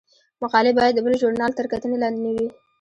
[0.41, 2.47] مقالې باید د بل ژورنال تر کتنې لاندې نه وي.